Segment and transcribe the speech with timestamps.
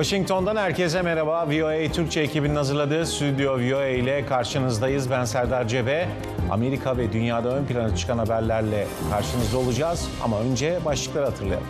[0.00, 1.46] Washington'dan herkese merhaba.
[1.48, 5.10] VOA Türkçe ekibinin hazırladığı Stüdyo VOA ile karşınızdayız.
[5.10, 6.08] Ben Serdar Cebe.
[6.50, 10.08] Amerika ve dünyada ön plana çıkan haberlerle karşınızda olacağız.
[10.24, 11.66] Ama önce başlıkları hatırlayalım.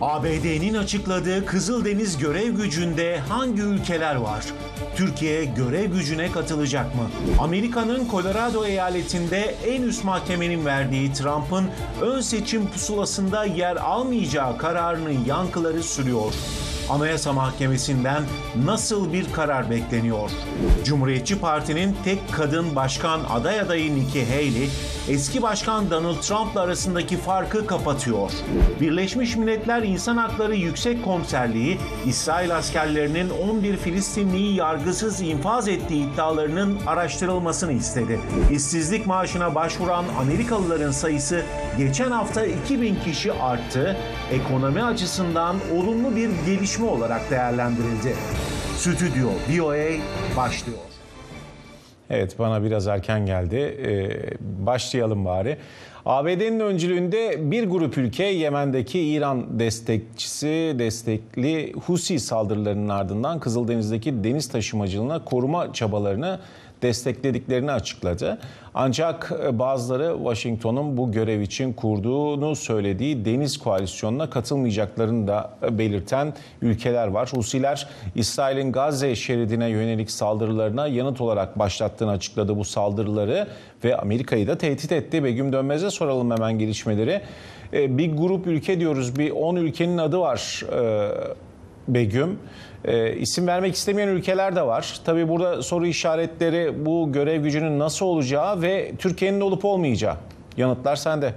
[0.00, 4.44] ABD'nin açıkladığı Kızıldeniz görev gücünde hangi ülkeler var?
[4.96, 7.10] Türkiye görev gücüne katılacak mı?
[7.40, 11.68] Amerika'nın Colorado eyaletinde en üst mahkemenin verdiği Trump'ın
[12.00, 16.32] ön seçim pusulasında yer almayacağı kararının yankıları sürüyor.
[16.90, 18.22] Anayasa Mahkemesi'nden
[18.64, 20.30] nasıl bir karar bekleniyor?
[20.84, 24.68] Cumhuriyetçi Parti'nin tek kadın başkan aday adayı Nikki Haley,
[25.08, 28.30] eski başkan Donald Trump'la arasındaki farkı kapatıyor.
[28.80, 37.72] Birleşmiş Milletler İnsan Hakları Yüksek Komiserliği, İsrail askerlerinin 11 Filistinliyi yargısız infaz ettiği iddialarının araştırılmasını
[37.72, 38.20] istedi.
[38.52, 41.42] İşsizlik maaşına başvuran Amerikalıların sayısı
[41.78, 43.96] geçen hafta 2000 kişi arttı.
[44.32, 48.16] Ekonomi açısından olumlu bir gelişme olarak değerlendirildi.
[48.76, 49.88] Stüdyo VOA
[50.36, 50.93] başlıyor.
[52.10, 53.56] Evet bana biraz erken geldi.
[53.56, 54.10] Ee,
[54.66, 55.56] başlayalım bari.
[56.06, 65.24] ABD'nin öncülüğünde bir grup ülke Yemen'deki İran destekçisi destekli Husi saldırılarının ardından Kızıldeniz'deki deniz taşımacılığına
[65.24, 66.38] koruma çabalarını
[66.84, 68.38] desteklediklerini açıkladı.
[68.74, 77.06] Ancak e, bazıları Washington'un bu görev için kurduğunu söylediği deniz koalisyonuna katılmayacaklarını da belirten ülkeler
[77.06, 77.30] var.
[77.32, 83.48] Husiler İsrail'in Gazze şeridine yönelik saldırılarına yanıt olarak başlattığını açıkladı bu saldırıları
[83.84, 85.24] ve Amerika'yı da tehdit etti.
[85.24, 87.20] Begüm Dönmez'e soralım hemen gelişmeleri.
[87.72, 91.10] E, bir grup ülke diyoruz, bir 10 ülkenin adı var e,
[91.88, 92.38] Begüm.
[92.84, 95.00] E, isim vermek istemeyen ülkeler de var.
[95.04, 100.16] Tabii burada soru işaretleri bu görev gücünün nasıl olacağı ve Türkiye'nin olup olmayacağı.
[100.56, 101.34] Yanıtlar sende.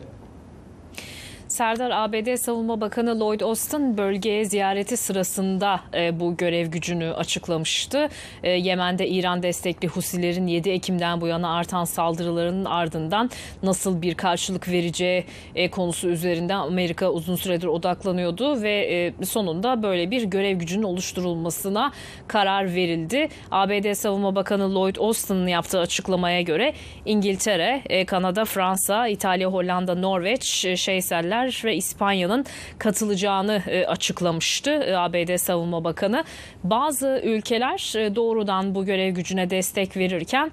[1.47, 8.09] Serdar ABD Savunma Bakanı Lloyd Austin bölgeye ziyareti sırasında e, bu görev gücünü açıklamıştı.
[8.43, 13.29] E, Yemen'de İran destekli Husilerin 7 Ekim'den bu yana artan saldırılarının ardından
[13.63, 15.25] nasıl bir karşılık vereceği
[15.55, 21.91] e, konusu üzerinden Amerika uzun süredir odaklanıyordu ve e, sonunda böyle bir görev gücünün oluşturulmasına
[22.27, 23.27] karar verildi.
[23.51, 26.73] ABD Savunma Bakanı Lloyd Austin'ın yaptığı açıklamaya göre
[27.05, 32.45] İngiltere, e, Kanada, Fransa, İtalya, Hollanda, Norveç, e, Şeyseller ve İspanya'nın
[32.77, 36.23] katılacağını e, açıklamıştı e, ABD Savunma Bakanı.
[36.63, 40.51] Bazı ülkeler e, doğrudan bu görev gücüne destek verirken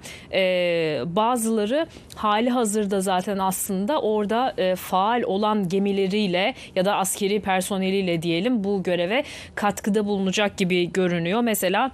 [1.15, 8.83] bazıları hali hazırda zaten aslında orada faal olan gemileriyle ya da askeri personeliyle diyelim bu
[8.83, 9.23] göreve
[9.55, 11.41] katkıda bulunacak gibi görünüyor.
[11.41, 11.91] Mesela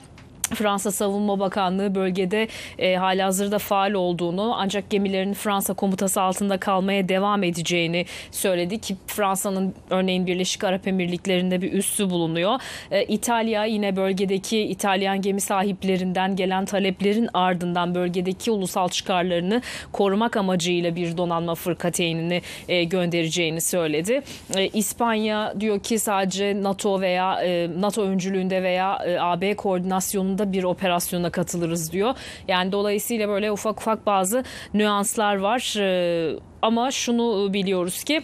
[0.55, 2.47] Fransa Savunma Bakanlığı bölgede
[2.79, 9.73] e, hazırda faal olduğunu ancak gemilerin Fransa komutası altında kalmaya devam edeceğini söyledi ki Fransa'nın
[9.89, 12.59] örneğin Birleşik Arap Emirlikleri'nde bir üssü bulunuyor.
[12.91, 20.95] E, İtalya yine bölgedeki İtalyan gemi sahiplerinden gelen taleplerin ardından bölgedeki ulusal çıkarlarını korumak amacıyla
[20.95, 24.21] bir donanma fırkateynini e, göndereceğini söyledi.
[24.55, 30.53] E, İspanya diyor ki sadece NATO veya e, NATO öncülüğünde veya e, AB koordinasyonunda anda
[30.53, 32.15] bir operasyona katılırız diyor.
[32.47, 34.43] Yani dolayısıyla böyle ufak ufak bazı
[34.73, 35.75] nüanslar var.
[35.79, 38.23] Ee, ama şunu biliyoruz ki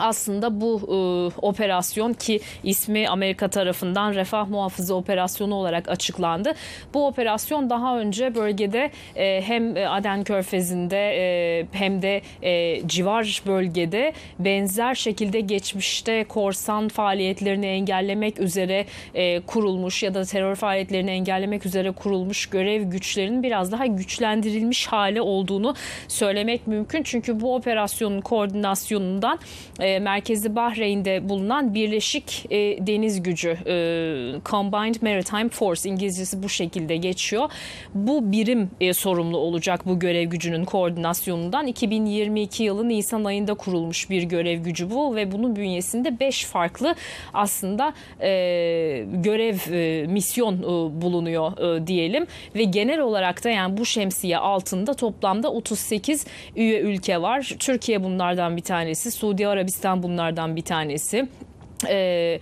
[0.00, 0.96] aslında bu e,
[1.46, 6.52] operasyon ki ismi Amerika tarafından Refah Muhafızı Operasyonu olarak açıklandı.
[6.94, 14.12] Bu operasyon daha önce bölgede e, hem Aden Körfezi'nde e, hem de e, civar bölgede
[14.38, 21.90] benzer şekilde geçmişte korsan faaliyetlerini engellemek üzere e, kurulmuş ya da terör faaliyetlerini engellemek üzere
[21.90, 25.74] kurulmuş görev güçlerinin biraz daha güçlendirilmiş hale olduğunu
[26.08, 27.02] söylemek mümkün.
[27.02, 29.38] Çünkü bu operasyonun koordinasyonundan
[29.80, 33.74] e, merkezi Bahreyn'de bulunan Birleşik e, Deniz Gücü e,
[34.44, 37.50] Combined Maritime Force İngilizcesi bu şekilde geçiyor.
[37.94, 41.66] Bu birim e, sorumlu olacak bu görev gücünün koordinasyonundan.
[41.66, 46.94] 2022 yılı Nisan ayında kurulmuş bir görev gücü bu ve bunun bünyesinde 5 farklı
[47.34, 48.30] aslında e,
[49.12, 54.94] görev e, misyon e, bulunuyor e, diyelim ve genel olarak da yani bu şemsiye altında
[54.94, 56.26] toplamda 38
[56.56, 57.54] üye ülke var.
[57.58, 59.10] Türkiye bunlardan bir tanesi.
[59.10, 61.28] Suudi Arabistan Arabistan bunlardan bir tanesi.
[61.88, 62.40] Ee,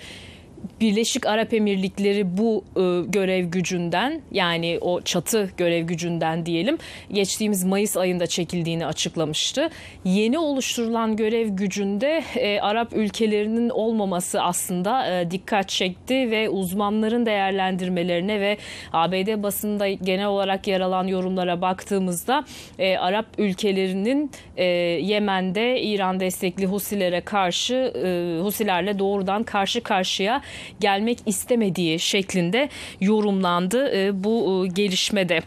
[0.80, 6.78] Birleşik Arap Emirlikleri bu e, görev gücünden yani o çatı görev gücünden diyelim
[7.12, 9.70] geçtiğimiz Mayıs ayında çekildiğini açıklamıştı.
[10.04, 18.40] Yeni oluşturulan görev gücünde e, Arap ülkelerinin olmaması aslında e, dikkat çekti ve uzmanların değerlendirmelerine
[18.40, 18.56] ve
[18.92, 22.44] ABD basında genel olarak yer alan yorumlara baktığımızda
[22.78, 30.42] e, Arap ülkelerinin e, Yemen'de İran destekli Husilere karşı e, Husilerle doğrudan karşı karşıya
[30.80, 32.68] gelmek istemediği şeklinde
[33.00, 35.40] yorumlandı e, bu e, gelişmede.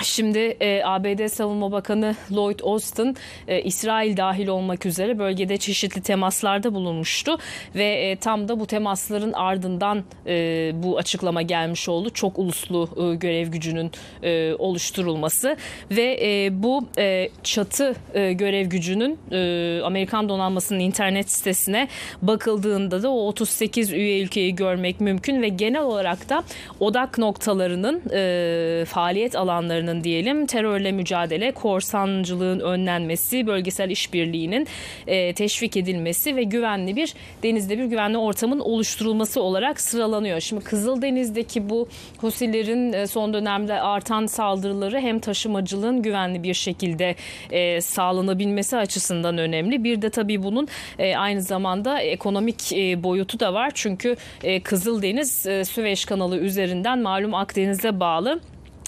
[0.00, 3.16] Şimdi e, ABD Savunma Bakanı Lloyd Austin
[3.48, 7.38] e, İsrail dahil olmak üzere bölgede çeşitli temaslarda bulunmuştu
[7.74, 12.10] ve e, tam da bu temasların ardından e, bu açıklama gelmiş oldu.
[12.10, 13.90] Çok uluslu e, görev gücünün
[14.22, 15.56] e, oluşturulması
[15.90, 21.88] ve e, bu e, çatı e, görev gücünün e, Amerikan donanmasının internet sitesine
[22.22, 26.44] bakıldığında da o 38 üye ülkeyi görmek mümkün ve genel olarak da
[26.80, 34.66] odak noktalarının e, faaliyet alanları diyelim terörle mücadele, korsancılığın önlenmesi, bölgesel işbirliğinin
[35.06, 40.40] e, teşvik edilmesi ve güvenli bir denizde bir güvenli ortamın oluşturulması olarak sıralanıyor.
[40.40, 41.88] Şimdi Kızıldeniz'deki bu
[42.18, 47.14] Husilerin e, son dönemde artan saldırıları hem taşımacılığın güvenli bir şekilde
[47.50, 49.84] e, sağlanabilmesi açısından önemli.
[49.84, 50.68] Bir de tabii bunun
[50.98, 53.70] e, aynı zamanda ekonomik e, boyutu da var.
[53.74, 58.40] Çünkü e, Kızıldeniz e, Süveyş kanalı üzerinden malum Akdeniz'e bağlı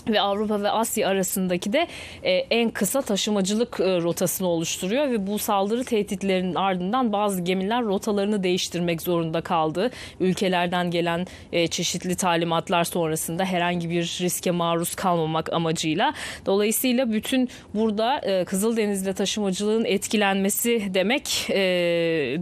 [0.08, 1.86] ve Avrupa ve Asya arasındaki de
[2.22, 8.42] e, en kısa taşımacılık e, rotasını oluşturuyor ve bu saldırı tehditlerinin ardından bazı gemiler rotalarını
[8.42, 9.90] değiştirmek zorunda kaldı.
[10.20, 16.14] Ülkelerden gelen e, çeşitli talimatlar sonrasında herhangi bir riske maruz kalmamak amacıyla.
[16.46, 21.24] Dolayısıyla bütün burada e, Kızıldeniz'de taşımacılığın etkilenmesi demek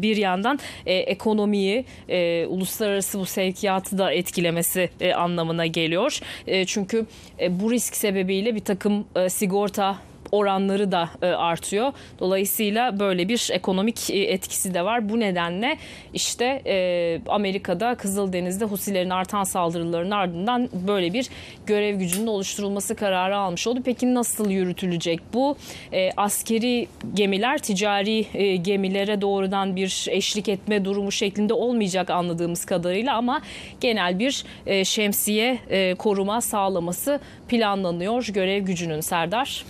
[0.03, 1.85] bir yandan ekonomiyi,
[2.49, 6.21] uluslararası bu sevkiyatı da etkilemesi anlamına geliyor.
[6.67, 7.07] Çünkü
[7.61, 9.99] bu risk sebebiyle bir takım e, sigorta
[10.33, 11.93] oranları da e, artıyor.
[12.19, 15.09] Dolayısıyla böyle bir ekonomik e, etkisi de var.
[15.09, 15.77] Bu nedenle
[16.15, 21.29] işte e, Amerika'da Kızıldeniz'de Husilerin artan saldırılarının ardından böyle bir
[21.67, 23.81] görev gücünün oluşturulması kararı almış oldu.
[23.85, 25.57] Peki nasıl yürütülecek bu?
[26.17, 28.27] Askeri gemiler ticari
[28.63, 33.43] gemilere doğrudan bir eşlik etme durumu şeklinde olmayacak anladığımız kadarıyla ama
[33.81, 34.45] genel bir
[34.85, 35.59] şemsiye
[35.99, 39.65] koruma sağlaması planlanıyor görev gücünün Serdar.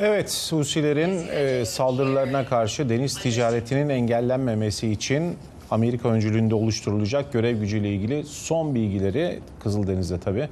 [0.00, 5.36] Evet, Husilerin e, saldırılarına karşı deniz ticaretinin engellenmemesi için
[5.70, 10.48] Amerika öncülüğünde oluşturulacak görev gücüyle ilgili son bilgileri Kızıldeniz'de tabii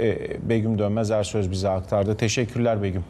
[0.00, 0.16] e,
[0.48, 2.16] Begüm Dönmez Ersöz bize aktardı.
[2.16, 3.04] Teşekkürler Begüm.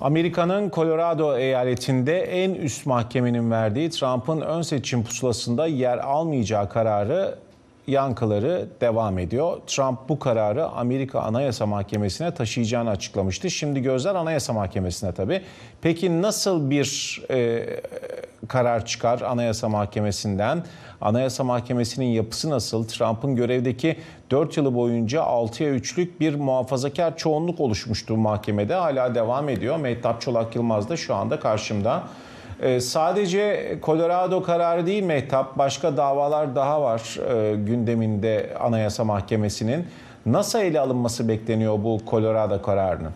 [0.00, 7.34] Amerika'nın Colorado eyaletinde en üst mahkemenin verdiği Trump'ın ön seçim pusulasında yer almayacağı kararı
[7.86, 9.60] yankıları devam ediyor.
[9.66, 13.50] Trump bu kararı Amerika Anayasa Mahkemesi'ne taşıyacağını açıklamıştı.
[13.50, 15.42] Şimdi gözler Anayasa Mahkemesi'ne tabii.
[15.82, 17.66] Peki nasıl bir e,
[18.48, 20.64] karar çıkar Anayasa Mahkemesi'nden?
[21.00, 22.88] Anayasa Mahkemesi'nin yapısı nasıl?
[22.88, 23.96] Trump'ın görevdeki
[24.30, 28.74] 4 yılı boyunca 6'ya 3'lük bir muhafazakar çoğunluk oluşmuştu mahkemede.
[28.74, 29.76] Hala devam ediyor.
[29.76, 32.02] Mehtap Çolak Yılmaz da şu anda karşımda.
[32.60, 39.86] Ee, sadece Colorado kararı değil Mehtap, başka davalar daha var e, gündeminde Anayasa Mahkemesi'nin.
[40.26, 43.12] Nasıl ele alınması bekleniyor bu Colorado kararının?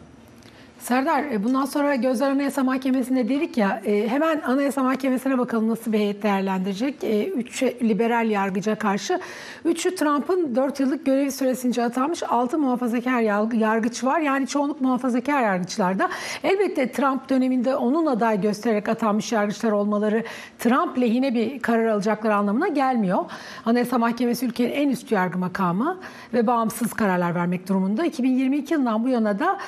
[0.79, 5.93] Serdar e, bundan sonra Gözler Anayasa Mahkemesi'nde dedik ya e, hemen Anayasa Mahkemesi'ne bakalım nasıl
[5.93, 7.05] bir heyet değerlendirecek.
[7.05, 9.21] E, üç liberal yargıca karşı.
[9.65, 13.21] Üçü Trump'ın 4 yıllık görev süresince atanmış 6 muhafazakar
[13.53, 14.21] yargıç var.
[14.21, 16.09] Yani çoğunluk muhafazakar yargıçlarda.
[16.45, 20.25] Elbette Trump döneminde onun aday göstererek atanmış yargıçlar olmaları
[20.59, 23.25] Trump lehine bir karar alacakları anlamına gelmiyor.
[23.67, 25.99] Anayasa Mahkemesi ülkenin en üst yargı makamı
[26.35, 28.05] ve bağımsız kararlar vermek durumunda.
[28.05, 29.59] 2022 yılından bu yana da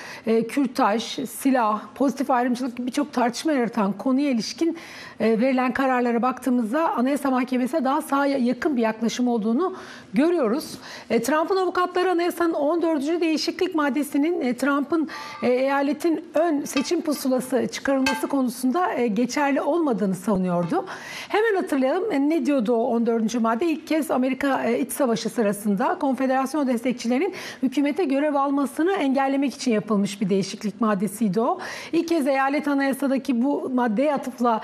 [0.48, 4.78] Kürtaj, silah, pozitif ayrımcılık gibi birçok tartışma yaratan konuya ilişkin
[5.20, 9.74] verilen kararlara baktığımızda Anayasa Mahkemesi'ne daha sağa yakın bir yaklaşım olduğunu
[10.14, 10.78] görüyoruz.
[11.10, 13.20] E, Trump'ın avukatları anayasanın 14.
[13.20, 15.08] değişiklik maddesinin e, Trump'ın
[15.42, 20.84] eyaletin ön seçim pusulası çıkarılması konusunda geçerli olmadığını savunuyordu.
[21.28, 23.40] Hemen hatırlayalım ne diyordu o 14.
[23.40, 23.66] madde?
[23.66, 30.28] İlk kez Amerika İç Savaşı sırasında konfederasyon destekçilerinin hükümete görev almasını engellemek için yapılmış bir
[30.28, 31.58] değişiklik maddesiydi o.
[31.92, 34.60] İlk kez eyalet anayasadaki bu maddeye atıfla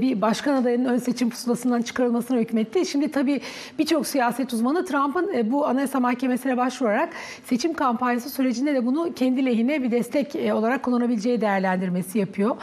[0.00, 2.86] bir başkan adayının ön seçim pusulasından çıkarılmasına hükmetti.
[2.86, 3.40] Şimdi tabii
[3.78, 7.08] birçok siyaset uzmanı Trump'ın e, bu Anayasa Mahkemesi'ne başvurarak
[7.44, 12.56] seçim kampanyası sürecinde de bunu kendi lehine bir destek e, olarak kullanabileceği değerlendirmesi yapıyor.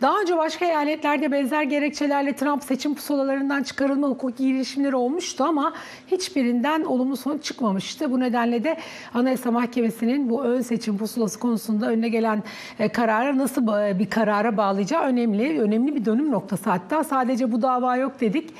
[0.00, 5.72] Daha önce başka eyaletlerde benzer gerekçelerle Trump seçim pusulalarından çıkarılma hukuki girişimleri olmuştu ama
[6.06, 8.12] hiçbirinden olumlu sonuç çıkmamıştı.
[8.12, 8.76] Bu nedenle de
[9.14, 12.42] Anayasa Mahkemesi'nin bu ön seçim pusulası konusunda önüne gelen
[12.78, 13.66] e, karara nasıl
[13.98, 15.60] bir karara bağlayacağı önemli.
[15.60, 17.04] Önemli bir dönüm noktası hatta.
[17.04, 18.50] Sadece bu dava yok dedik.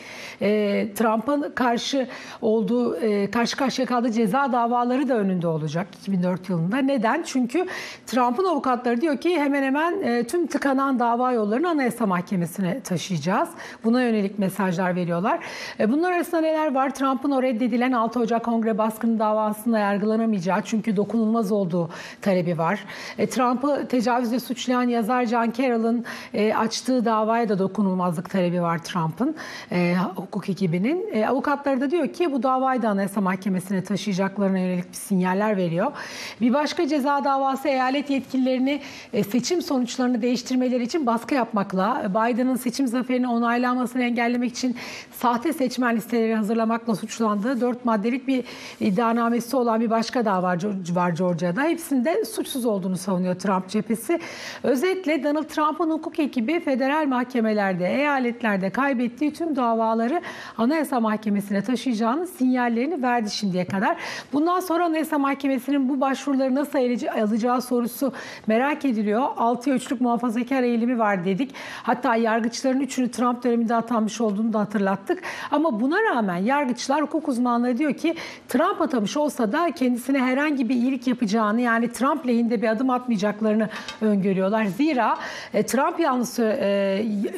[0.42, 2.08] E, Trump'ın karşı
[2.42, 6.76] olduğu, e, karşı karşıya kaldığı ceza davaları da önünde olacak 2004 yılında.
[6.76, 7.22] Neden?
[7.22, 7.66] Çünkü
[8.06, 13.48] Trump'ın avukatları diyor ki hemen hemen e, tüm tıkanan dava yollarını Anayasa Mahkemesi'ne taşıyacağız.
[13.84, 15.38] Buna yönelik mesajlar veriyorlar.
[15.80, 16.94] E, bunlar arasında neler var?
[16.94, 21.90] Trump'ın o reddedilen 6 Ocak Kongre baskını davasında yargılanamayacağı çünkü dokunulmaz olduğu
[22.22, 22.84] talebi var.
[23.18, 26.04] E, Trump'ı tecavüzle suçlayan yazar John Carroll'ın
[26.34, 27.58] e, açtığı davaya da
[28.06, 29.34] dokunulmazlık talebi var Trump'ın
[29.72, 31.08] e, hukuk ekibinin.
[31.12, 35.92] E, avukatları da diyor ki bu davayı da Anayasa Mahkemesi'ne taşıyacaklarına yönelik bir sinyaller veriyor.
[36.40, 38.80] Bir başka ceza davası eyalet yetkililerini
[39.12, 44.76] e, seçim sonuçlarını değiştirmeleri için baskı yapmakla, e, Biden'ın seçim zaferini onaylanmasını engellemek için
[45.12, 48.44] sahte seçmen listeleri hazırlamakla suçlandığı dört maddelik bir
[48.80, 50.56] iddianamesi olan bir başka dava
[50.94, 51.62] var Georgia'da.
[51.62, 54.20] Hepsinde suçsuz olduğunu savunuyor Trump cephesi.
[54.62, 60.22] Özetle Donald Trump'ın hukuk ekibi federal mahkemelerde, eyaletlerde kaybettiği tüm davaları
[60.58, 63.96] Anayasa Mahkemesi'ne taşıyacağını sinyallerini verdi şimdiye kadar.
[64.32, 66.78] Bundan sonra Anayasa Mahkemesi'nin bu başvuruları nasıl
[67.22, 68.12] alacağı sorusu
[68.46, 69.22] merak ediliyor.
[69.36, 71.54] 6 üçlük muhafazakar eğilimi var dedik.
[71.82, 75.22] Hatta yargıçların üçünü Trump döneminde atanmış olduğunu da hatırlattık.
[75.50, 78.14] Ama buna rağmen yargıçlar, hukuk uzmanları diyor ki
[78.48, 83.68] Trump atamış olsa da kendisine herhangi bir iyilik yapacağını yani Trump lehinde bir adım atmayacaklarını
[84.00, 84.64] öngörüyorlar.
[84.64, 85.16] Zira
[85.54, 86.66] e, Trump yanlısı e,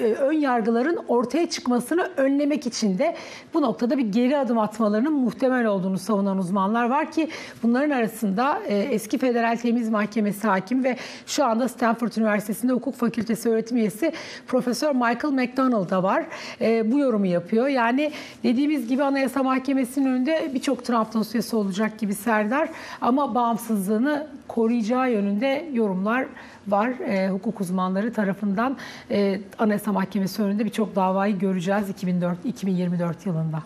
[0.00, 3.16] e, ön yargıların ortaya çıkmasını önlemek için de
[3.54, 7.28] bu noktada bir geri adım atmalarının muhtemel olduğunu savunan uzmanlar var ki
[7.62, 13.48] bunların arasında e, eski Federal Temiz Mahkemesi hakim ve şu anda Stanford Üniversitesi'nde hukuk fakültesi
[13.48, 14.12] öğretim üyesi
[14.46, 16.24] Profesör Michael McDonald da var.
[16.60, 17.68] E, bu yorumu yapıyor.
[17.68, 22.68] Yani dediğimiz gibi Anayasa Mahkemesi'nin önünde birçok Trump dosyası olacak gibi Serdar
[23.00, 26.26] ama bağımsızlığını koruyacağı yönünde yorumlar
[26.70, 26.88] var.
[26.88, 28.76] E, hukuk uzmanları tarafından
[29.10, 33.62] e, Anayasa Mahkemesi önünde birçok davayı göreceğiz 2004 2024 yılında.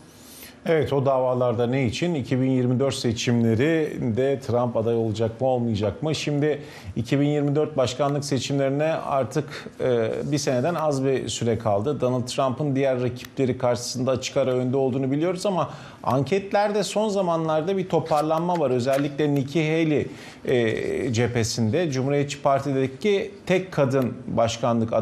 [0.66, 2.14] Evet o davalarda ne için?
[2.14, 6.14] 2024 seçimleri de Trump aday olacak mı olmayacak mı?
[6.14, 6.62] Şimdi
[6.96, 12.00] 2024 başkanlık seçimlerine artık e, bir seneden az bir süre kaldı.
[12.00, 15.70] Donald Trump'ın diğer rakipleri karşısında açık ara önde olduğunu biliyoruz ama
[16.02, 18.70] anketlerde son zamanlarda bir toparlanma var.
[18.70, 20.06] Özellikle Nikki Haley
[20.44, 24.92] e, cephesinde Cumhuriyetçi Parti'deki tek kadın başkanlık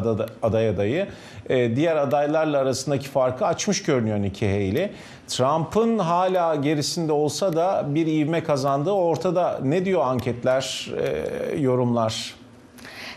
[0.41, 1.07] aday adayı.
[1.51, 4.89] E, diğer adaylarla arasındaki farkı açmış görünüyor Nikki Haley.
[5.27, 9.59] Trump'ın hala gerisinde olsa da bir ivme kazandığı ortada.
[9.63, 12.40] Ne diyor anketler, e, yorumlar?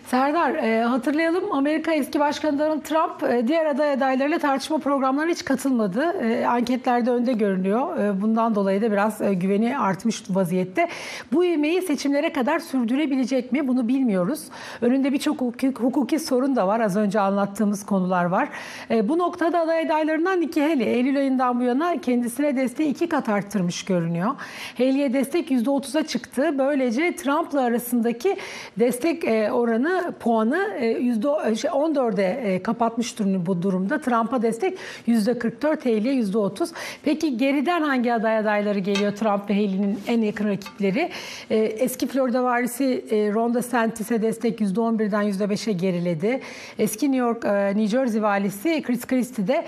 [0.06, 5.44] Serdar e, hatırlayalım Amerika eski başkanı Donald Trump e, diğer aday adaylarıyla tartışma programlarına hiç
[5.44, 6.02] katılmadı.
[6.22, 7.98] E, anketlerde önde görünüyor.
[7.98, 10.88] E, bundan dolayı da biraz e, güveni artmış vaziyette.
[11.32, 14.40] Bu ivmeyi seçimlere kadar sürdürebilecek mi bunu bilmiyoruz.
[14.80, 16.80] Önünde birçok hukuki, hukuki sorun da var.
[16.80, 18.48] Az önce anlattığımız konular var.
[18.90, 23.28] E, bu noktada aday adaylarından Nikki Haley Eylül ayından bu yana kendisine desteği iki kat
[23.28, 24.30] arttırmış görünüyor.
[24.78, 26.54] Haley'e destek %30'a çıktı.
[26.58, 28.36] Böylece Trump'la arasındaki
[28.78, 34.00] destek e, oranı puanı e, yüzde şey, 14'e e, kapatmış durumda bu durumda.
[34.00, 36.72] Trump'a destek %44, Haley'e %30.
[37.02, 41.10] Peki geriden hangi aday adayları geliyor Trump ve Haley'nin en yakın rakipleri?
[41.50, 46.40] E, Eski Florida valisi e, Ron DeSantis'e destek %11'den %5'e geriledi.
[46.78, 47.44] Eski New York,
[47.76, 49.64] New Jersey valisi Chris Christie'de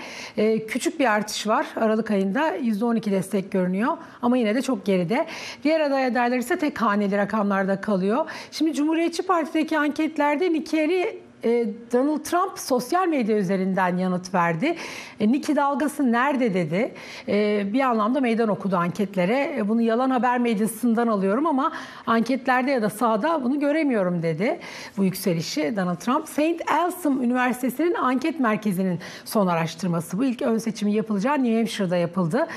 [0.67, 1.65] küçük bir artış var.
[1.75, 5.25] Aralık ayında %12 destek görünüyor ama yine de çok geride.
[5.63, 8.25] Diğer aday adaylar ise tek haneli rakamlarda kalıyor.
[8.51, 14.75] Şimdi Cumhuriyetçi Parti'deki anketlerde Nikki Haley e, Donald Trump sosyal medya üzerinden yanıt verdi.
[15.19, 16.93] E, Nikki dalgası nerede dedi.
[17.27, 19.63] E, bir anlamda meydan okudu anketlere.
[19.67, 21.71] Bunu yalan haber medyasından alıyorum ama
[22.05, 24.59] anketlerde ya da sahada bunu göremiyorum dedi.
[24.97, 26.27] Bu yükselişi Donald Trump.
[26.27, 26.71] St.
[26.71, 30.17] Elsem Üniversitesi'nin anket merkezinin son araştırması.
[30.17, 32.47] Bu ilk ön seçimi yapılacağı New Hampshire'da yapıldı.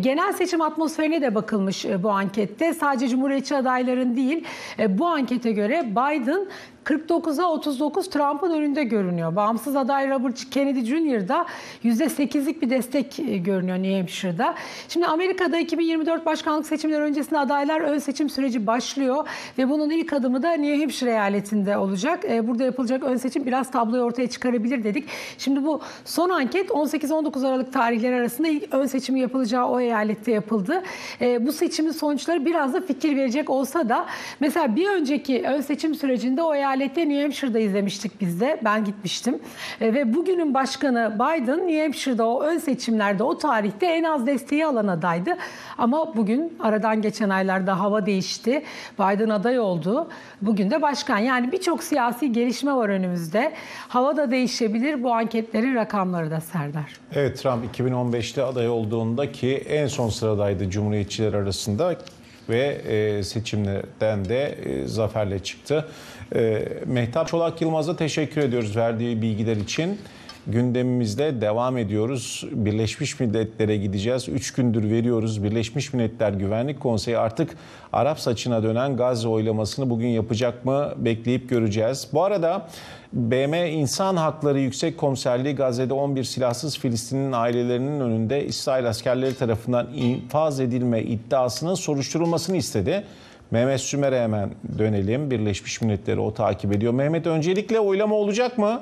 [0.00, 2.74] Genel seçim atmosferine de bakılmış bu ankette.
[2.74, 4.44] Sadece Cumhuriyetçi adayların değil
[4.88, 6.46] bu ankete göre Biden
[6.86, 9.36] 49'a 39 Trump'ın önünde görünüyor.
[9.36, 11.28] Bağımsız aday Robert Kennedy Jr.
[11.28, 11.46] da
[11.84, 14.54] %8'lik bir destek e, görünüyor New Hampshire'da.
[14.88, 19.28] Şimdi Amerika'da 2024 başkanlık seçimleri öncesinde adaylar ön seçim süreci başlıyor
[19.58, 22.24] ve bunun ilk adımı da New Hampshire eyaletinde olacak.
[22.24, 25.08] E, burada yapılacak ön seçim biraz tabloyu ortaya çıkarabilir dedik.
[25.38, 30.82] Şimdi bu son anket 18-19 Aralık tarihleri arasında ilk ön seçimi yapılacağı o eyalette yapıldı.
[31.20, 34.06] E, bu seçimin sonuçları biraz da fikir verecek olsa da
[34.40, 38.60] mesela bir önceki ön seçim sürecinde o eyalet eyalette New Hampshire'da izlemiştik biz de.
[38.64, 39.38] Ben gitmiştim.
[39.80, 44.66] E, ve bugünün başkanı Biden New Hampshire'da o ön seçimlerde o tarihte en az desteği
[44.66, 45.36] alan adaydı.
[45.78, 48.62] Ama bugün aradan geçen aylarda hava değişti.
[48.98, 50.08] Biden aday oldu.
[50.42, 51.18] Bugün de başkan.
[51.18, 53.52] Yani birçok siyasi gelişme var önümüzde.
[53.88, 55.02] Hava da değişebilir.
[55.02, 56.96] Bu anketlerin rakamları da Serdar.
[57.14, 61.96] Evet Trump 2015'te aday olduğunda ki en son sıradaydı Cumhuriyetçiler arasında
[62.48, 65.88] ve e, seçimlerden de e, zaferle çıktı.
[66.34, 69.98] E, Mehtap Çolak Yılmaz'a teşekkür ediyoruz verdiği bilgiler için.
[70.46, 72.44] Gündemimizde devam ediyoruz.
[72.52, 74.28] Birleşmiş Milletler'e gideceğiz.
[74.28, 75.44] Üç gündür veriyoruz.
[75.44, 77.56] Birleşmiş Milletler Güvenlik Konseyi artık
[77.92, 82.08] Arap saçına dönen Gazze oylamasını bugün yapacak mı bekleyip göreceğiz.
[82.12, 82.68] Bu arada
[83.12, 90.60] BM İnsan Hakları Yüksek Komiserliği Gazze'de 11 silahsız Filistin'in ailelerinin önünde İsrail askerleri tarafından infaz
[90.60, 93.04] edilme iddiasının soruşturulmasını istedi.
[93.50, 95.30] Mehmet Sümer'e hemen dönelim.
[95.30, 96.92] Birleşmiş Milletleri o takip ediyor.
[96.92, 98.80] Mehmet öncelikle oylama olacak mı?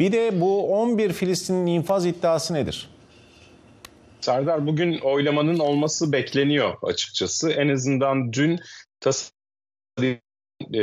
[0.00, 2.88] Bir de bu 11 Filistin'in infaz iddiası nedir?
[4.20, 7.50] Serdar bugün oylamanın olması bekleniyor açıkçası.
[7.50, 8.60] En azından dün
[9.98, 10.82] e,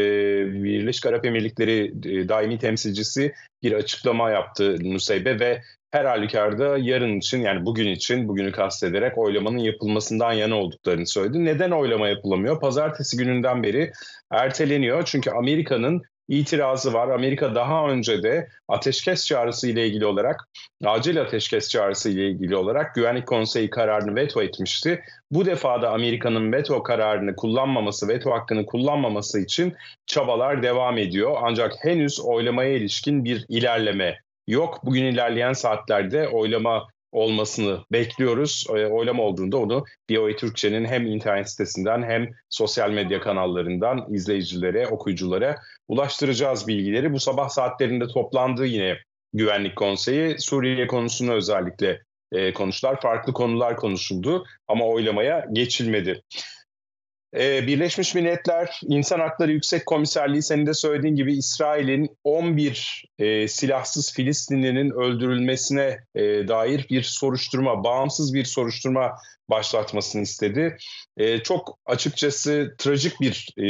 [0.64, 3.34] Birleşik Arap Emirlikleri e, daimi temsilcisi
[3.64, 9.58] bir açıklama yaptı Nusaybe ve her halükarda yarın için yani bugün için bugünü kastederek oylamanın
[9.58, 11.46] yapılmasından yana olduklarını söyledi.
[11.46, 12.60] Neden oylama yapılamıyor?
[12.60, 13.92] Pazartesi gününden beri
[14.32, 15.04] erteleniyor.
[15.06, 17.08] Çünkü Amerika'nın itirazı var.
[17.08, 20.48] Amerika daha önce de ateşkes çağrısı ile ilgili olarak,
[20.86, 25.02] acil ateşkes çağrısı ile ilgili olarak Güvenlik Konseyi kararını veto etmişti.
[25.32, 31.38] Bu defa da Amerika'nın veto kararını kullanmaması, veto hakkını kullanmaması için çabalar devam ediyor.
[31.42, 34.80] Ancak henüz oylamaya ilişkin bir ilerleme yok.
[34.86, 38.66] Bugün ilerleyen saatlerde oylama olmasını bekliyoruz.
[38.70, 45.56] E, oylama olduğunda onu BOE Türkçe'nin hem internet sitesinden hem sosyal medya kanallarından izleyicilere, okuyuculara
[45.88, 47.14] ulaştıracağız bilgileri.
[47.14, 48.98] Bu sabah saatlerinde toplandı yine
[49.34, 50.40] Güvenlik Konseyi.
[50.40, 52.02] Suriye konusunu özellikle
[52.32, 53.02] e, konuştular.
[53.02, 56.22] Farklı konular konuşuldu ama oylamaya geçilmedi.
[57.36, 64.14] Ee, Birleşmiş Milletler İnsan Hakları Yüksek Komiserliği senin de söylediğin gibi İsrail'in 11 e, silahsız
[64.14, 69.16] Filistinlinin öldürülmesine e, dair bir soruşturma, bağımsız bir soruşturma
[69.50, 70.78] başlatmasını istedi.
[71.18, 73.68] E, çok açıkçası trajik bir e,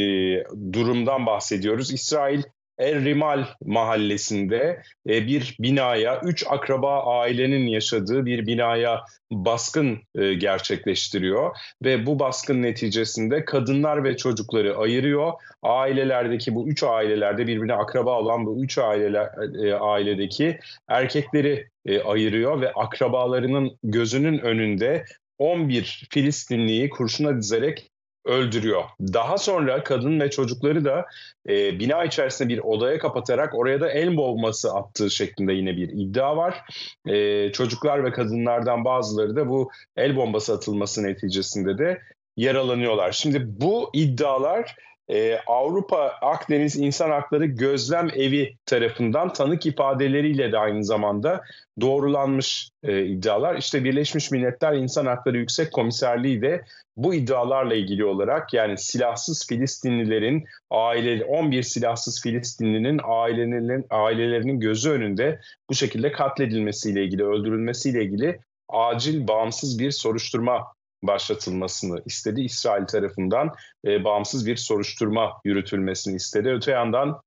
[0.73, 1.93] durumdan bahsediyoruz.
[1.93, 2.43] İsrail
[2.79, 11.57] El Rimal mahallesinde e, bir binaya, üç akraba ailenin yaşadığı bir binaya baskın e, gerçekleştiriyor
[11.83, 15.33] ve bu baskın neticesinde kadınlar ve çocukları ayırıyor.
[15.61, 19.29] Ailelerdeki bu üç ailelerde birbirine akraba olan bu üç aileler,
[19.65, 21.69] e, ailedeki erkekleri
[22.05, 25.05] ayırıyor ve akrabalarının gözünün önünde
[25.37, 27.91] 11 Filistinliyi kurşuna dizerek
[28.27, 28.83] öldürüyor.
[29.01, 31.05] Daha sonra kadın ve çocukları da
[31.49, 36.37] e, bina içerisinde bir odaya kapatarak oraya da el bombası attığı şeklinde yine bir iddia
[36.37, 36.61] var.
[37.07, 42.01] E, çocuklar ve kadınlardan bazıları da bu el bombası atılması neticesinde de
[42.37, 43.11] yaralanıyorlar.
[43.11, 44.75] Şimdi bu iddialar
[45.10, 51.41] e, Avrupa Akdeniz İnsan Hakları Gözlem Evi tarafından tanık ifadeleriyle de aynı zamanda
[51.82, 53.56] doğrulanmış e, iddialar.
[53.56, 56.63] İşte Birleşmiş Milletler İnsan Hakları Yüksek Komiserliği de
[56.98, 65.39] bu iddialarla ilgili olarak yani silahsız Filistinlilerin aile 11 silahsız Filistinlinin ailelerinin ailelerinin gözü önünde
[65.70, 68.39] bu şekilde katledilmesiyle ilgili, öldürülmesiyle ilgili
[68.70, 72.41] acil bağımsız bir soruşturma başlatılmasını istedi.
[72.41, 73.55] İsrail tarafından
[73.86, 76.49] e, bağımsız bir soruşturma yürütülmesini istedi.
[76.49, 77.21] Öte yandan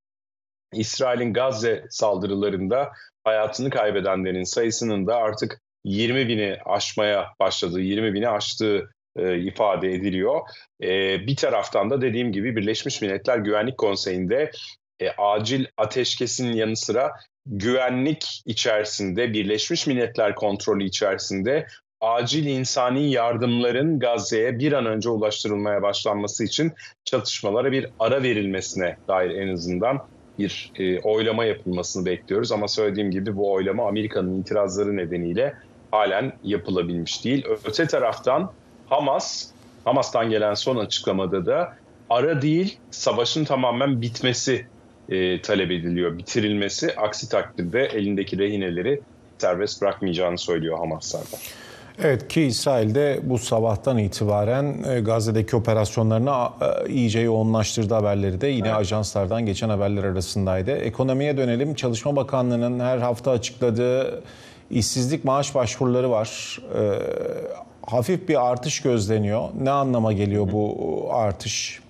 [0.73, 2.93] İsrail'in Gazze saldırılarında
[3.25, 10.41] hayatını kaybedenlerin sayısının da artık 20 bini aşmaya başladığı, 20 bini aştığı e, ifade ediliyor.
[10.83, 14.51] E, bir taraftan da dediğim gibi Birleşmiş Milletler Güvenlik Konseyi'nde
[15.01, 17.13] e, acil ateşkesin yanı sıra
[17.47, 21.67] güvenlik içerisinde, Birleşmiş Milletler kontrolü içerisinde
[22.01, 26.73] acil insani yardımların Gazze'ye bir an önce ulaştırılmaya başlanması için
[27.05, 30.01] çatışmalara bir ara verilmesine dair en azından
[30.39, 32.53] bir e, oylama yapılmasını bekliyoruz.
[32.53, 35.55] Ama söylediğim gibi bu oylama Amerika'nın itirazları nedeniyle
[35.91, 37.47] halen yapılabilmiş değil.
[37.65, 38.53] Öte taraftan
[38.89, 39.47] Hamas,
[39.85, 41.77] Hamas'tan gelen son açıklamada da
[42.11, 44.67] ara değil savaşın tamamen bitmesi
[45.09, 46.97] e, talep ediliyor, bitirilmesi.
[46.97, 49.01] Aksi takdirde elindeki rehineleri
[49.39, 51.37] serbest bırakmayacağını söylüyor Hamas'larda.
[52.03, 58.69] Evet ki İsrail'de bu sabahtan itibaren e, Gazze'deki operasyonlarını e, iyice yoğunlaştırdı haberleri de yine
[58.69, 58.77] evet.
[58.77, 60.71] ajanslardan geçen haberler arasındaydı.
[60.71, 61.75] Ekonomiye dönelim.
[61.75, 64.23] Çalışma Bakanlığı'nın her hafta açıkladığı
[64.71, 66.59] işsizlik maaş başvuruları var.
[66.75, 66.81] E,
[67.87, 69.49] hafif bir artış gözleniyor.
[69.61, 71.81] Ne anlama geliyor bu artış?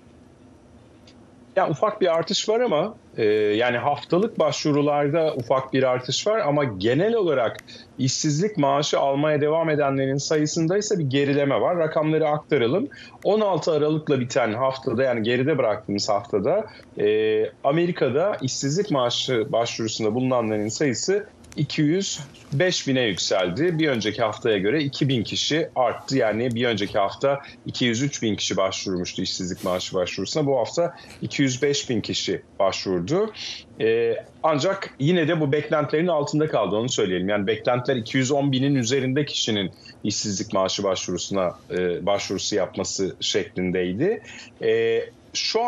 [1.57, 6.65] Yani ufak bir artış var ama e, yani haftalık başvurularda ufak bir artış var ama
[6.65, 7.57] genel olarak
[7.99, 11.79] işsizlik maaşı almaya devam edenlerin sayısında ise bir gerileme var.
[11.79, 12.89] Rakamları aktaralım.
[13.25, 16.67] 16 Aralık'la biten haftada yani geride bıraktığımız haftada
[16.99, 23.79] e, Amerika'da işsizlik maaşı başvurusunda bulunanların sayısı 205 bine yükseldi.
[23.79, 26.17] Bir önceki haftaya göre 2000 kişi arttı.
[26.17, 30.47] Yani bir önceki hafta 203 bin kişi başvurmuştu işsizlik maaşı başvurusuna.
[30.47, 33.33] Bu hafta 205 bin kişi başvurdu.
[33.81, 37.29] Ee, ancak yine de bu beklentilerin altında kaldı onu söyleyelim.
[37.29, 39.71] Yani beklentiler 210 binin üzerinde kişinin
[40.05, 44.23] işsizlik maaşı başvurusuna e, başvurusu yapması şeklindeydi.
[44.63, 45.01] E,
[45.35, 45.61] şu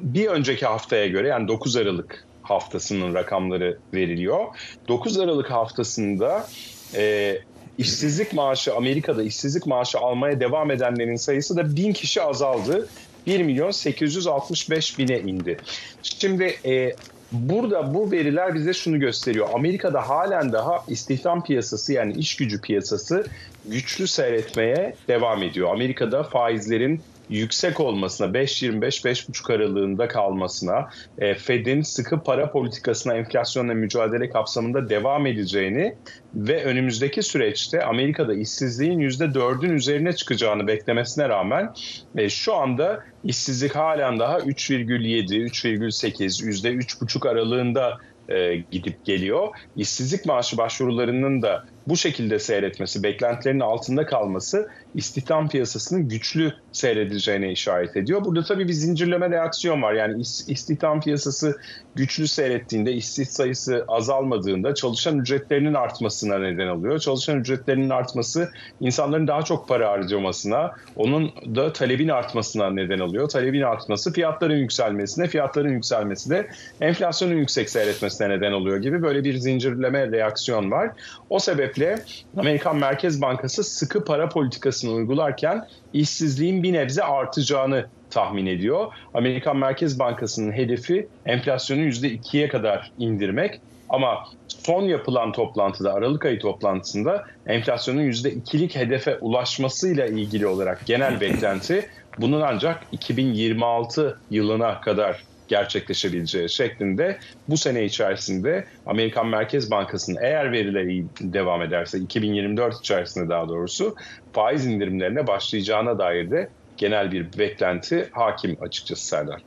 [0.00, 4.46] bir önceki haftaya göre yani 9 Aralık haftasının rakamları veriliyor.
[4.88, 6.46] 9 Aralık haftasında
[6.94, 7.36] e,
[7.78, 12.88] işsizlik maaşı Amerika'da işsizlik maaşı almaya devam edenlerin sayısı da 1000 kişi azaldı.
[13.26, 15.56] 1 milyon 865 bine indi.
[16.02, 16.92] Şimdi e,
[17.32, 19.48] burada bu veriler bize şunu gösteriyor.
[19.54, 23.26] Amerika'da halen daha istihdam piyasası yani iş gücü piyasası
[23.66, 25.70] güçlü seyretmeye devam ediyor.
[25.70, 34.88] Amerika'da faizlerin yüksek olmasına, 5.25-5.5 aralığında kalmasına, e, Fed'in sıkı para politikasına enflasyonla mücadele kapsamında
[34.88, 35.94] devam edeceğini
[36.34, 41.74] ve önümüzdeki süreçte Amerika'da işsizliğin %4'ün üzerine çıkacağını beklemesine rağmen
[42.16, 49.48] e, şu anda işsizlik halen daha 3,7, 3,8, %3,5 aralığında e, gidip geliyor.
[49.76, 57.96] İşsizlik maaşı başvurularının da bu şekilde seyretmesi, beklentilerinin altında kalması istihdam piyasasının güçlü seyredileceğine işaret
[57.96, 58.24] ediyor.
[58.24, 59.92] Burada tabii bir zincirleme reaksiyon var.
[59.92, 61.58] Yani istihdam piyasası
[61.94, 66.98] güçlü seyrettiğinde, işsiz sayısı azalmadığında çalışan ücretlerinin artmasına neden oluyor.
[66.98, 73.28] Çalışan ücretlerinin artması insanların daha çok para harcamasına, onun da talebin artmasına neden oluyor.
[73.28, 76.46] Talebin artması fiyatların yükselmesine, fiyatların yükselmesi de
[76.80, 80.90] enflasyonun yüksek seyretmesine neden oluyor gibi böyle bir zincirleme reaksiyon var.
[81.30, 81.38] O
[81.72, 82.04] sebeple
[82.36, 88.92] Amerikan Merkez Bankası sıkı para politikasını uygularken işsizliğin bir nebze artacağını tahmin ediyor.
[89.14, 93.60] Amerikan Merkez Bankası'nın hedefi enflasyonu %2'ye kadar indirmek.
[93.88, 101.88] Ama son yapılan toplantıda, Aralık ayı toplantısında enflasyonun %2'lik hedefe ulaşmasıyla ilgili olarak genel beklenti
[102.18, 110.84] bunun ancak 2026 yılına kadar gerçekleşebileceği şeklinde bu sene içerisinde Amerikan Merkez Bankası'nın eğer veriler
[110.84, 113.94] iyi devam ederse 2024 içerisinde daha doğrusu
[114.32, 119.42] faiz indirimlerine başlayacağına dair de genel bir beklenti hakim açıkçası Serdar.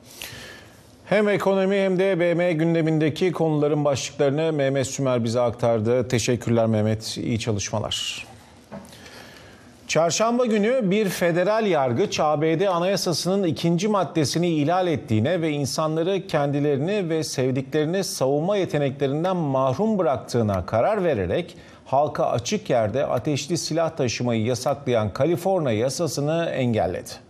[1.06, 6.08] Hem ekonomi hem de BM gündemindeki konuların başlıklarını Mehmet Sümer bize aktardı.
[6.08, 7.18] Teşekkürler Mehmet.
[7.18, 8.26] İyi çalışmalar.
[9.88, 17.24] Çarşamba günü bir federal yargıç ABD Anayasası'nın ikinci maddesini ihlal ettiğine ve insanları kendilerini ve
[17.24, 25.74] sevdiklerini savunma yeteneklerinden mahrum bıraktığına karar vererek halka açık yerde ateşli silah taşımayı yasaklayan Kaliforniya
[25.74, 27.25] yasasını engelledi.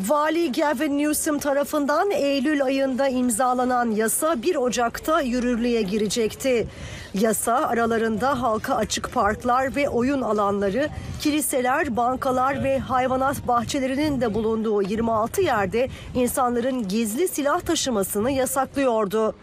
[0.00, 6.66] Vali Gavin Newsom tarafından Eylül ayında imzalanan yasa 1 Ocak'ta yürürlüğe girecekti.
[7.14, 10.88] Yasa aralarında halka açık parklar ve oyun alanları,
[11.20, 19.34] kiliseler, bankalar ve hayvanat bahçelerinin de bulunduğu 26 yerde insanların gizli silah taşımasını yasaklıyordu.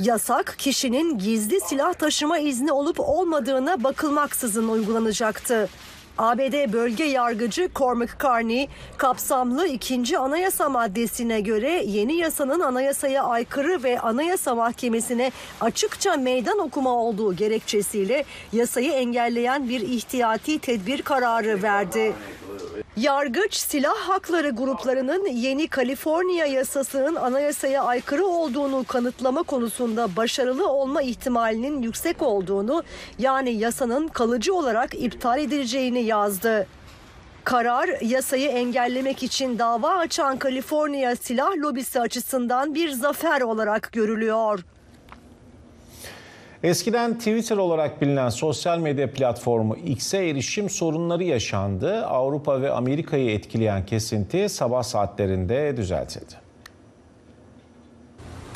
[0.00, 5.68] Yasak kişinin gizli silah taşıma izni olup olmadığına bakılmaksızın uygulanacaktı.
[6.18, 14.00] ABD bölge yargıcı Cormac Carney kapsamlı ikinci anayasa maddesine göre yeni yasanın anayasaya aykırı ve
[14.00, 22.12] anayasa mahkemesine açıkça meydan okuma olduğu gerekçesiyle yasayı engelleyen bir ihtiyati tedbir kararı verdi.
[22.96, 31.82] Yargıç silah hakları gruplarının yeni Kaliforniya yasasının anayasaya aykırı olduğunu kanıtlama konusunda başarılı olma ihtimalinin
[31.82, 32.82] yüksek olduğunu
[33.18, 36.66] yani yasanın kalıcı olarak iptal edileceğini yazdı.
[37.44, 44.64] Karar yasayı engellemek için dava açan Kaliforniya silah lobisi açısından bir zafer olarak görülüyor.
[46.62, 52.06] Eskiden Twitter olarak bilinen sosyal medya platformu X'e erişim sorunları yaşandı.
[52.06, 56.34] Avrupa ve Amerika'yı etkileyen kesinti sabah saatlerinde düzeltildi.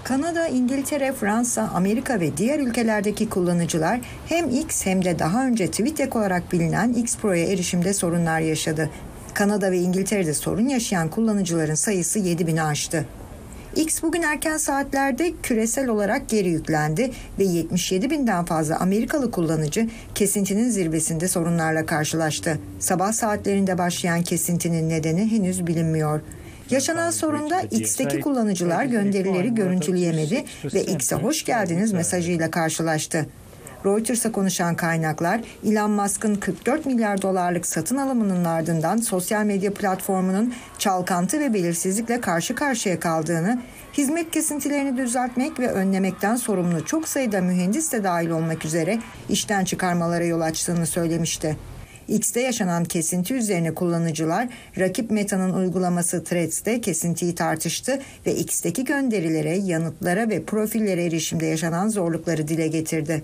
[0.05, 6.09] Kanada, İngiltere, Fransa, Amerika ve diğer ülkelerdeki kullanıcılar hem X hem de daha önce Twitter
[6.13, 8.91] olarak bilinen X Pro'ya erişimde sorunlar yaşadı.
[9.35, 13.07] Kanada ve İngiltere'de sorun yaşayan kullanıcıların sayısı 7000'i aştı.
[13.77, 20.71] X bugün erken saatlerde küresel olarak geri yüklendi ve 77 binden fazla Amerikalı kullanıcı kesintinin
[20.71, 22.59] zirvesinde sorunlarla karşılaştı.
[22.79, 26.21] Sabah saatlerinde başlayan kesintinin nedeni henüz bilinmiyor.
[26.71, 33.27] Yaşanan sorunda X'teki kullanıcılar gönderileri görüntüleyemedi ve X'e hoş geldiniz mesajıyla karşılaştı.
[33.87, 41.41] Reuters'a konuşan kaynaklar Elon Musk'ın 44 milyar dolarlık satın alımının ardından sosyal medya platformunun çalkantı
[41.41, 48.05] ve belirsizlikle karşı karşıya kaldığını, hizmet kesintilerini düzeltmek ve önlemekten sorumlu çok sayıda mühendis de
[48.05, 51.57] dahil olmak üzere işten çıkarmalara yol açtığını söylemişti.
[52.09, 60.29] X'te yaşanan kesinti üzerine kullanıcılar rakip Meta'nın uygulaması Threads'te kesintiyi tartıştı ve X'teki gönderilere, yanıtlara
[60.29, 63.23] ve profillere erişimde yaşanan zorlukları dile getirdi.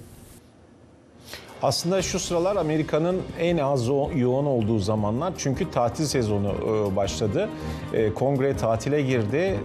[1.62, 7.48] Aslında şu sıralar Amerika'nın en az yoğun olduğu zamanlar çünkü tatil sezonu e, başladı.
[7.92, 9.59] E, kongre tatile girdi.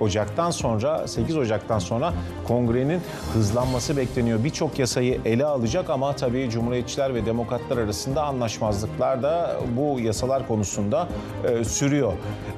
[0.00, 2.12] Ocak'tan sonra 8 Ocak'tan sonra
[2.48, 3.00] kongrenin
[3.32, 4.44] hızlanması bekleniyor.
[4.44, 11.08] Birçok yasayı ele alacak ama tabii Cumhuriyetçiler ve Demokratlar arasında anlaşmazlıklar da bu yasalar konusunda
[11.48, 12.12] e, sürüyor.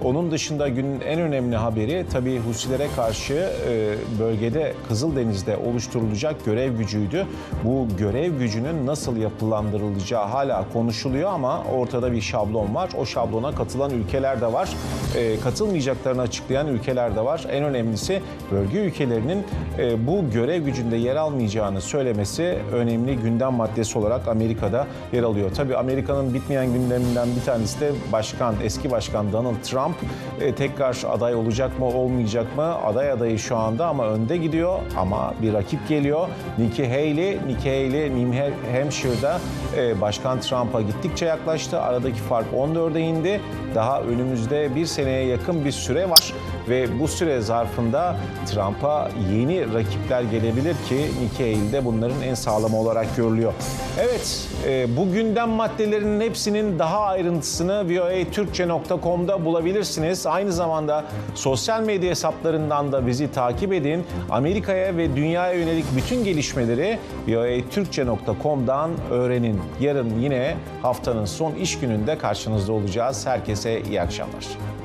[0.05, 3.35] Onun dışında günün en önemli haberi tabii Husilere karşı
[3.69, 7.27] e, bölgede Kızıldeniz'de oluşturulacak görev gücüydü.
[7.65, 12.91] Bu görev gücünün nasıl yapılandırılacağı hala konuşuluyor ama ortada bir şablon var.
[12.99, 14.69] O şablona katılan ülkeler de var.
[15.17, 17.26] E, katılmayacaklarını açıklayan ülkeler de var.
[17.49, 19.45] En önemlisi bölge ülkelerinin
[19.79, 25.51] e, bu görev gücünde yer almayacağını söylemesi önemli gündem maddesi olarak Amerika'da yer alıyor.
[25.57, 29.97] Tabii Amerika'nın bitmeyen gündeminden bir tanesi de başkan, eski başkan Donald Trump
[30.41, 32.63] e, tekrar aday olacak mı olmayacak mı?
[32.63, 36.29] Aday adayı şu anda ama önde gidiyor ama bir rakip geliyor.
[36.59, 39.41] Nikki Haley, Nikki Haley New Hampshire'da
[39.77, 41.81] e, Başkan Trump'a gittikçe yaklaştı.
[41.81, 43.41] Aradaki fark 14'e indi.
[43.75, 46.33] Daha önümüzde bir seneye yakın bir süre var
[46.69, 52.77] ve bu süre zarfında Trump'a yeni rakipler gelebilir ki Nikki Haley de bunların en sağlamı
[52.77, 53.53] olarak görülüyor.
[54.01, 60.27] Evet, e, bu gündem maddelerinin hepsinin daha ayrıntısını voatürkçe.com'da bulabilirsiniz.
[60.27, 64.05] Aynı zamanda sosyal medya hesaplarından da bizi takip edin.
[64.31, 66.99] Amerika'ya ve dünyaya yönelik bütün gelişmeleri
[67.29, 69.61] voatürkçe.com'dan öğrenin.
[69.81, 73.27] Yarın yine haftanın son iş gününde karşınızda olacağız.
[73.27, 74.76] Herkese iyi akşamlar.